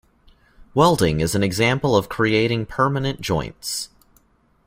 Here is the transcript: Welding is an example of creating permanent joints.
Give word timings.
Welding 0.73 1.19
is 1.19 1.35
an 1.35 1.43
example 1.43 1.95
of 1.95 2.09
creating 2.09 2.65
permanent 2.65 3.21
joints. 3.21 3.89